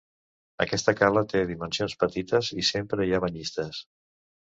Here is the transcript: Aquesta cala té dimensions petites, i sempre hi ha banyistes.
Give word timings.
Aquesta 0.63 0.93
cala 1.01 1.21
té 1.33 1.41
dimensions 1.51 1.95
petites, 2.05 2.49
i 2.63 2.65
sempre 2.71 3.05
hi 3.09 3.13
ha 3.13 3.21
banyistes. 3.27 3.83